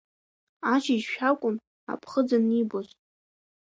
[0.73, 1.55] Ашьыжьшәакәын
[1.93, 2.87] аԥхыӡ анибоз.